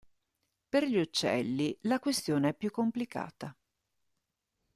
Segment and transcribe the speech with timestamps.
[0.69, 3.55] Per gli uccelli la questione è più complicata.